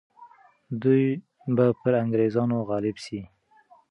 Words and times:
دوی 0.81 1.05
به 1.55 1.65
پر 1.79 1.93
انګریزانو 2.03 2.57
غالب 2.69 2.95
سي. 3.05 3.19